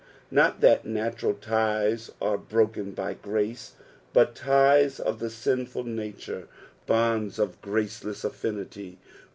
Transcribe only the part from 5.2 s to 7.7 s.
sinful nature, bonds of